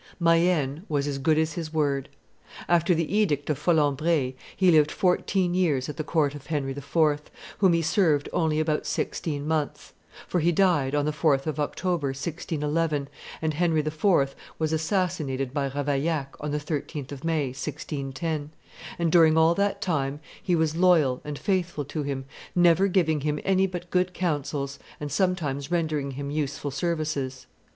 [0.19, 2.09] ]Mayenne was as good as his word.
[2.67, 7.21] After the edict of Folembray, he lived fourteen years at the court of Henry IV.,
[7.59, 9.93] whom he survived only about sixteen months
[10.27, 13.09] [for he died on the 4th of October, 1611,
[13.43, 14.35] and Henry IV.
[14.57, 18.49] was assassinated by Ravaillac on the 13th of May, 1610],
[18.97, 22.25] and during all that time he was loyal and faithful to him,
[22.55, 27.45] never giving him any but good counsels and sometimes rendering him useful services.